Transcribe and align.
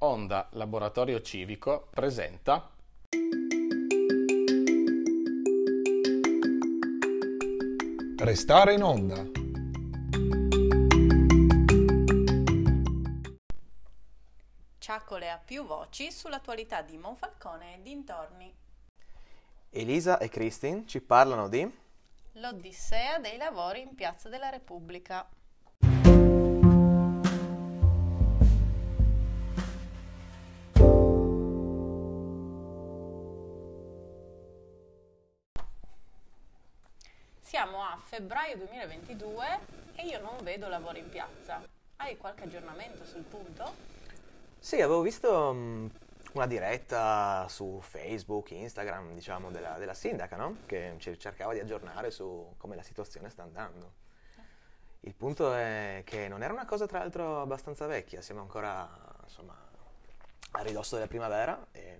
Onda 0.00 0.46
Laboratorio 0.52 1.20
Civico 1.22 1.88
presenta 1.90 2.70
Restare 8.18 8.74
in 8.74 8.82
onda. 8.84 9.24
Ciacole 14.78 15.30
a 15.30 15.38
più 15.44 15.66
voci 15.66 16.12
sull'attualità 16.12 16.82
di 16.82 16.96
Monfalcone 16.96 17.74
e 17.74 17.82
dintorni. 17.82 18.54
Elisa 19.70 20.18
e 20.18 20.28
Christine 20.28 20.86
ci 20.86 21.00
parlano 21.00 21.48
di 21.48 21.68
L'Odissea 22.34 23.18
dei 23.18 23.36
lavori 23.36 23.80
in 23.80 23.96
Piazza 23.96 24.28
della 24.28 24.48
Repubblica. 24.48 25.28
Siamo 37.48 37.82
a 37.82 37.96
febbraio 37.96 38.58
2022 38.58 39.46
e 39.94 40.04
io 40.04 40.20
non 40.20 40.36
vedo 40.42 40.68
lavori 40.68 40.98
in 40.98 41.08
piazza. 41.08 41.66
Hai 41.96 42.18
qualche 42.18 42.44
aggiornamento 42.44 43.06
sul 43.06 43.22
punto? 43.22 43.72
Sì, 44.58 44.82
avevo 44.82 45.00
visto 45.00 45.54
mh, 45.54 45.90
una 46.34 46.46
diretta 46.46 47.46
su 47.48 47.80
Facebook, 47.80 48.50
Instagram, 48.50 49.14
diciamo, 49.14 49.50
della, 49.50 49.78
della 49.78 49.94
sindaca, 49.94 50.36
no? 50.36 50.58
Che 50.66 50.96
cercava 50.98 51.54
di 51.54 51.60
aggiornare 51.60 52.10
su 52.10 52.52
come 52.58 52.76
la 52.76 52.82
situazione 52.82 53.30
sta 53.30 53.44
andando. 53.44 53.94
Il 55.00 55.14
punto 55.14 55.54
è 55.54 56.02
che 56.04 56.28
non 56.28 56.42
era 56.42 56.52
una 56.52 56.66
cosa, 56.66 56.84
tra 56.84 56.98
l'altro, 56.98 57.40
abbastanza 57.40 57.86
vecchia, 57.86 58.20
siamo 58.20 58.42
ancora, 58.42 58.86
insomma, 59.22 59.56
a 60.50 60.60
ridosso 60.60 60.96
della 60.96 61.08
primavera 61.08 61.68
e 61.72 61.98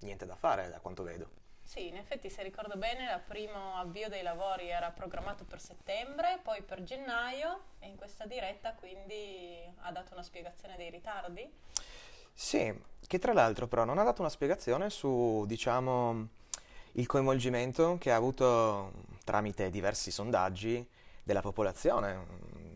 niente 0.00 0.26
da 0.26 0.34
fare, 0.34 0.68
da 0.68 0.80
quanto 0.80 1.04
vedo. 1.04 1.46
Sì, 1.68 1.86
in 1.86 1.98
effetti 1.98 2.30
se 2.30 2.42
ricordo 2.42 2.78
bene 2.78 3.12
il 3.12 3.20
primo 3.26 3.74
avvio 3.74 4.08
dei 4.08 4.22
lavori 4.22 4.70
era 4.70 4.90
programmato 4.90 5.44
per 5.44 5.60
settembre, 5.60 6.40
poi 6.42 6.62
per 6.62 6.82
gennaio 6.82 7.60
e 7.78 7.88
in 7.88 7.96
questa 7.96 8.24
diretta 8.24 8.72
quindi 8.72 9.70
ha 9.80 9.92
dato 9.92 10.14
una 10.14 10.22
spiegazione 10.22 10.76
dei 10.78 10.88
ritardi. 10.88 11.46
Sì, 12.32 12.74
che 13.06 13.18
tra 13.18 13.34
l'altro 13.34 13.66
però 13.66 13.84
non 13.84 13.98
ha 13.98 14.02
dato 14.02 14.22
una 14.22 14.30
spiegazione 14.30 14.88
su, 14.88 15.44
diciamo, 15.46 16.28
il 16.92 17.06
coinvolgimento 17.06 17.98
che 17.98 18.12
ha 18.12 18.16
avuto 18.16 18.90
tramite 19.22 19.68
diversi 19.68 20.10
sondaggi 20.10 20.88
della 21.22 21.42
popolazione, 21.42 22.24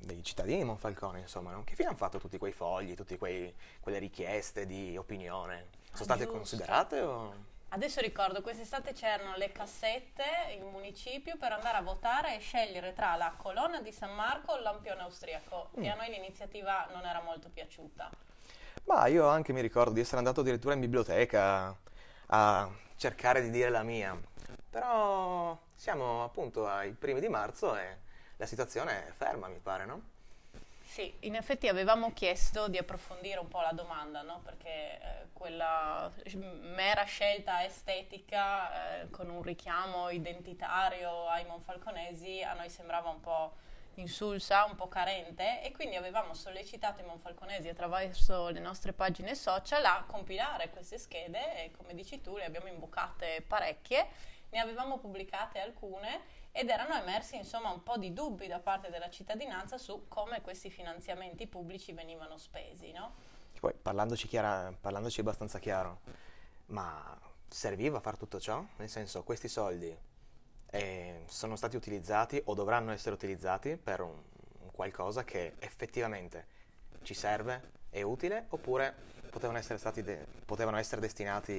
dei 0.00 0.22
cittadini 0.24 0.60
di 0.60 0.64
Monfalcone, 0.64 1.20
insomma, 1.20 1.50
no? 1.50 1.62
Che 1.62 1.74
fine 1.74 1.88
hanno 1.88 1.98
fatto 1.98 2.16
tutti 2.16 2.38
quei 2.38 2.52
fogli, 2.52 2.94
tutte 2.94 3.18
quelle 3.18 3.98
richieste 3.98 4.64
di 4.64 4.96
opinione? 4.96 5.66
Sono 5.92 6.04
state 6.04 6.20
giusto. 6.20 6.36
considerate 6.38 7.00
o... 7.02 7.56
Adesso 7.70 8.00
ricordo, 8.00 8.40
quest'estate 8.40 8.94
c'erano 8.94 9.36
le 9.36 9.52
cassette 9.52 10.24
in 10.56 10.64
municipio 10.70 11.36
per 11.36 11.52
andare 11.52 11.76
a 11.76 11.82
votare 11.82 12.34
e 12.34 12.38
scegliere 12.38 12.94
tra 12.94 13.14
la 13.16 13.34
colonna 13.36 13.82
di 13.82 13.92
San 13.92 14.14
Marco 14.14 14.52
o 14.52 14.56
il 14.56 14.62
lampione 14.62 15.02
austriaco 15.02 15.68
e 15.74 15.86
a 15.88 15.94
noi 15.94 16.08
l'iniziativa 16.08 16.88
non 16.94 17.04
era 17.04 17.20
molto 17.20 17.50
piaciuta. 17.50 18.10
Ma 18.84 19.06
io 19.08 19.26
anche 19.26 19.52
mi 19.52 19.60
ricordo 19.60 19.92
di 19.92 20.00
essere 20.00 20.16
andato 20.16 20.40
addirittura 20.40 20.72
in 20.72 20.80
biblioteca 20.80 21.76
a 22.28 22.70
cercare 22.96 23.42
di 23.42 23.50
dire 23.50 23.68
la 23.68 23.82
mia. 23.82 24.18
Però 24.70 25.56
siamo 25.74 26.24
appunto 26.24 26.66
ai 26.66 26.92
primi 26.92 27.20
di 27.20 27.28
marzo 27.28 27.76
e 27.76 27.98
la 28.38 28.46
situazione 28.46 29.08
è 29.08 29.12
ferma, 29.12 29.46
mi 29.46 29.58
pare, 29.58 29.84
no? 29.84 30.02
Sì, 30.88 31.14
in 31.20 31.34
effetti 31.34 31.68
avevamo 31.68 32.14
chiesto 32.14 32.66
di 32.66 32.78
approfondire 32.78 33.38
un 33.38 33.46
po' 33.46 33.60
la 33.60 33.72
domanda, 33.72 34.22
no? 34.22 34.40
perché 34.40 34.98
eh, 34.98 35.26
quella 35.34 36.10
mera 36.34 37.04
scelta 37.04 37.62
estetica 37.62 39.02
eh, 39.02 39.10
con 39.10 39.28
un 39.28 39.42
richiamo 39.42 40.08
identitario 40.08 41.28
ai 41.28 41.44
monfalconesi 41.44 42.42
a 42.42 42.54
noi 42.54 42.70
sembrava 42.70 43.10
un 43.10 43.20
po' 43.20 43.52
insulsa, 43.96 44.64
un 44.64 44.76
po' 44.76 44.88
carente 44.88 45.62
e 45.62 45.72
quindi 45.72 45.94
avevamo 45.94 46.32
sollecitato 46.32 47.02
i 47.02 47.04
monfalconesi 47.04 47.68
attraverso 47.68 48.48
le 48.48 48.60
nostre 48.60 48.94
pagine 48.94 49.34
social 49.34 49.84
a 49.84 50.04
compilare 50.06 50.70
queste 50.70 50.96
schede 50.96 51.64
e 51.64 51.70
come 51.70 51.94
dici 51.94 52.22
tu 52.22 52.36
le 52.38 52.46
abbiamo 52.46 52.68
imbucate 52.68 53.44
parecchie, 53.46 54.08
ne 54.50 54.58
avevamo 54.58 54.98
pubblicate 54.98 55.60
alcune 55.60 56.20
ed 56.52 56.68
erano 56.68 56.94
emersi 56.94 57.36
insomma 57.36 57.70
un 57.70 57.82
po' 57.82 57.98
di 57.98 58.12
dubbi 58.12 58.46
da 58.46 58.58
parte 58.58 58.90
della 58.90 59.10
cittadinanza 59.10 59.78
su 59.78 60.06
come 60.08 60.40
questi 60.40 60.70
finanziamenti 60.70 61.46
pubblici 61.46 61.92
venivano 61.92 62.38
spesi, 62.38 62.92
no? 62.92 63.14
Poi 63.60 63.74
parlandoci, 63.74 64.28
chiara- 64.28 64.72
parlandoci 64.80 65.20
abbastanza 65.20 65.58
chiaro, 65.58 66.00
ma 66.66 67.18
serviva 67.48 68.00
fare 68.00 68.16
tutto 68.16 68.38
ciò? 68.38 68.64
Nel 68.76 68.88
senso, 68.88 69.24
questi 69.24 69.48
soldi 69.48 69.96
eh, 70.70 71.22
sono 71.26 71.56
stati 71.56 71.76
utilizzati 71.76 72.40
o 72.44 72.54
dovranno 72.54 72.92
essere 72.92 73.14
utilizzati 73.14 73.76
per 73.76 74.00
un, 74.00 74.22
un 74.60 74.70
qualcosa 74.70 75.24
che 75.24 75.54
effettivamente 75.58 76.46
ci 77.02 77.14
serve, 77.14 77.72
è 77.90 78.02
utile, 78.02 78.46
oppure 78.50 79.16
potevano 79.38 79.58
essere, 79.58 79.78
stati 79.78 80.02
de- 80.02 80.26
potevano 80.44 80.78
essere 80.78 81.00
destinati 81.00 81.52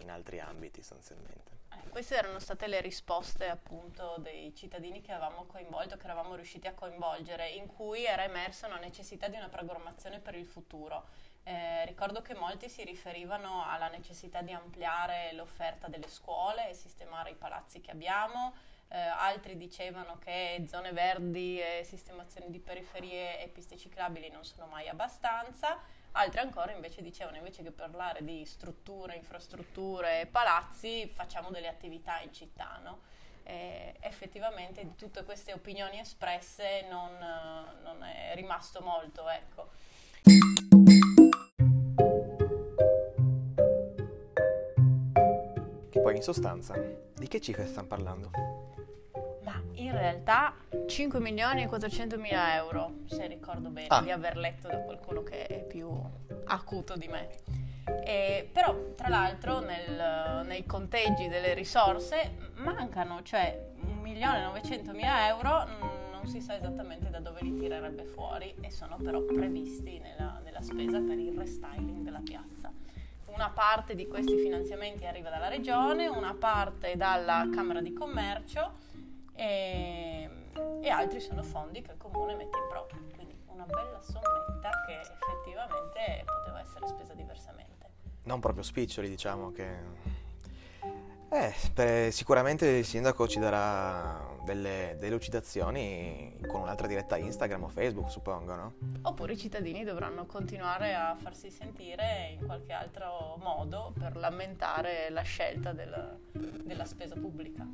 in 0.00 0.10
altri 0.10 0.38
ambiti 0.38 0.82
sostanzialmente? 0.82 1.50
Eh, 1.72 1.88
Queste 1.88 2.14
erano 2.14 2.38
state 2.38 2.66
le 2.66 2.82
risposte 2.82 3.48
appunto 3.48 4.16
dei 4.18 4.54
cittadini 4.54 5.00
che 5.00 5.12
avevamo 5.12 5.46
coinvolto, 5.46 5.96
che 5.96 6.04
eravamo 6.04 6.34
riusciti 6.34 6.66
a 6.66 6.74
coinvolgere, 6.74 7.48
in 7.48 7.66
cui 7.66 8.04
era 8.04 8.22
emersa 8.22 8.66
una 8.66 8.78
necessità 8.78 9.28
di 9.28 9.36
una 9.36 9.48
programmazione 9.48 10.20
per 10.20 10.34
il 10.34 10.46
futuro. 10.46 11.06
Eh, 11.42 11.86
ricordo 11.86 12.20
che 12.20 12.34
molti 12.34 12.68
si 12.68 12.84
riferivano 12.84 13.64
alla 13.66 13.88
necessità 13.88 14.42
di 14.42 14.52
ampliare 14.52 15.32
l'offerta 15.32 15.88
delle 15.88 16.08
scuole 16.08 16.68
e 16.68 16.74
sistemare 16.74 17.30
i 17.30 17.34
palazzi 17.34 17.80
che 17.80 17.92
abbiamo, 17.92 18.52
eh, 18.88 18.98
altri 18.98 19.56
dicevano 19.56 20.18
che 20.18 20.64
zone 20.68 20.92
verdi 20.92 21.60
e 21.60 21.82
sistemazioni 21.82 22.50
di 22.50 22.58
periferie 22.58 23.42
e 23.42 23.48
piste 23.48 23.76
ciclabili 23.76 24.28
non 24.28 24.44
sono 24.44 24.66
mai 24.66 24.88
abbastanza, 24.88 25.78
altri 26.16 26.40
ancora 26.40 26.72
invece 26.72 27.02
dicevano 27.02 27.36
invece 27.36 27.62
che 27.62 27.70
parlare 27.70 28.24
di 28.24 28.44
strutture, 28.44 29.16
infrastrutture 29.16 30.22
e 30.22 30.26
palazzi 30.26 31.06
facciamo 31.08 31.50
delle 31.50 31.68
attività 31.68 32.20
in 32.20 32.32
città, 32.32 32.80
no? 32.82 33.00
E 33.42 33.94
effettivamente 34.00 34.82
di 34.82 34.96
tutte 34.96 35.24
queste 35.24 35.52
opinioni 35.52 36.00
espresse 36.00 36.86
non, 36.88 37.16
non 37.82 38.02
è 38.02 38.32
rimasto 38.34 38.80
molto, 38.80 39.28
ecco. 39.28 39.70
Che 45.90 46.00
poi 46.00 46.16
in 46.16 46.22
sostanza, 46.22 46.74
di 46.74 47.28
che 47.28 47.40
cifre 47.40 47.66
stiamo 47.66 47.88
parlando? 47.88 48.65
In 49.86 49.92
realtà 49.96 50.52
5 50.88 51.20
milioni 51.20 51.62
e 51.62 51.68
400 51.68 52.18
mila 52.18 52.56
euro, 52.56 53.02
se 53.06 53.28
ricordo 53.28 53.68
bene, 53.68 53.86
Ah. 53.90 54.02
di 54.02 54.10
aver 54.10 54.36
letto 54.36 54.66
da 54.66 54.78
qualcuno 54.78 55.22
che 55.22 55.46
è 55.46 55.62
più 55.62 55.88
acuto 56.46 56.96
di 56.96 57.06
me. 57.06 57.28
E, 58.04 58.50
però, 58.52 58.94
tra 58.96 59.06
l'altro, 59.08 59.60
nel- 59.60 60.44
nei 60.44 60.66
conteggi 60.66 61.28
delle 61.28 61.54
risorse 61.54 62.50
mancano, 62.56 63.22
cioè 63.22 63.74
1 63.80 64.00
milione 64.00 64.40
e 64.40 64.42
900 64.42 64.90
mila 64.90 65.28
euro, 65.28 65.64
mm, 65.68 66.10
non 66.10 66.26
si 66.26 66.40
sa 66.40 66.56
esattamente 66.56 67.08
da 67.08 67.20
dove 67.20 67.40
li 67.42 67.56
tirerebbe 67.56 68.06
fuori 68.06 68.52
e 68.60 68.72
sono 68.72 68.96
però 68.96 69.20
previsti 69.22 70.00
nella, 70.00 70.40
nella 70.42 70.62
spesa 70.62 70.98
per 70.98 71.16
il 71.16 71.32
restyling 71.38 72.02
della 72.02 72.20
piazza. 72.24 72.72
Una 73.26 73.50
parte 73.50 73.94
di 73.94 74.08
questi 74.08 74.36
finanziamenti 74.36 75.06
arriva 75.06 75.30
dalla 75.30 75.46
regione, 75.48 76.08
una 76.08 76.34
parte 76.34 76.96
dalla 76.96 77.48
Camera 77.54 77.80
di 77.80 77.92
Commercio 77.92 78.82
e, 79.36 80.28
e 80.80 80.88
altri 80.88 81.20
sono 81.20 81.42
fondi 81.42 81.82
che 81.82 81.92
il 81.92 81.98
comune 81.98 82.34
mette 82.34 82.58
in 82.58 82.66
proprio. 82.68 83.00
Quindi 83.14 83.38
una 83.46 83.64
bella 83.64 84.00
sommetta 84.00 84.70
che 84.86 85.00
effettivamente 85.00 86.24
poteva 86.24 86.60
essere 86.60 86.86
spesa 86.88 87.14
diversamente. 87.14 87.90
Non 88.24 88.40
proprio 88.40 88.62
spiccioli, 88.62 89.08
diciamo 89.08 89.52
che... 89.52 90.24
Eh, 91.38 91.52
per- 91.74 92.12
sicuramente 92.12 92.66
il 92.66 92.84
sindaco 92.86 93.28
ci 93.28 93.38
darà 93.38 94.26
delle 94.42 94.96
delucidazioni 94.98 96.34
con 96.46 96.62
un'altra 96.62 96.86
diretta 96.86 97.18
Instagram 97.18 97.64
o 97.64 97.68
Facebook, 97.68 98.10
suppongo, 98.10 98.54
no? 98.54 98.72
Oppure 99.02 99.34
i 99.34 99.36
cittadini 99.36 99.84
dovranno 99.84 100.24
continuare 100.24 100.94
a 100.94 101.14
farsi 101.20 101.50
sentire 101.50 102.36
in 102.38 102.46
qualche 102.46 102.72
altro 102.72 103.36
modo 103.42 103.92
per 103.98 104.16
lamentare 104.16 105.10
la 105.10 105.20
scelta 105.20 105.72
del- 105.72 106.18
della 106.64 106.86
spesa 106.86 107.16
pubblica. 107.16 107.66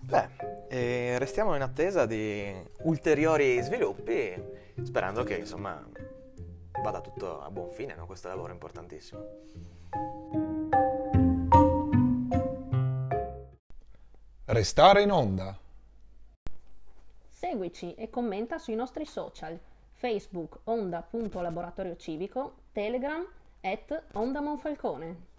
Beh, 0.00 0.28
eh, 0.68 1.18
restiamo 1.18 1.56
in 1.56 1.62
attesa 1.62 2.06
di 2.06 2.54
ulteriori 2.82 3.60
sviluppi, 3.62 4.32
sperando 4.82 5.24
che, 5.24 5.34
insomma, 5.38 5.84
vada 6.82 7.00
tutto 7.00 7.40
a 7.40 7.50
buon 7.50 7.72
fine, 7.72 7.94
no? 7.96 8.06
Questo 8.06 8.28
lavoro 8.28 8.52
importantissimo. 8.52 10.41
Restare 14.52 15.00
in 15.00 15.10
onda. 15.10 15.58
Seguici 17.26 17.94
e 17.94 18.10
commenta 18.10 18.58
sui 18.58 18.74
nostri 18.74 19.06
social, 19.06 19.58
Facebook 19.94 20.58
onda.laboratorio 20.64 21.96
civico, 21.96 22.56
Telegram 22.70 23.26
at 23.62 24.02
Onda 24.12 24.42
Monfalcone. 24.42 25.31